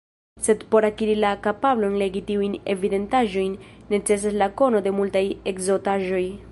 [0.45, 3.55] Sed por akiri la kapablon legi tiujn evidentaĵojn
[3.97, 6.25] necesas la kono de multaj ekzotaĵoj.